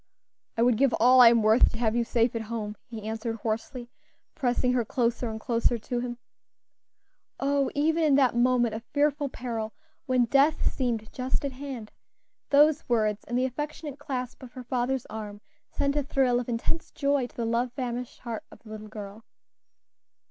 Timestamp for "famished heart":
17.73-18.43